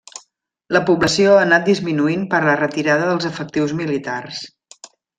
[0.77, 4.43] La població ha anat disminuint per la retirada dels efectius militars.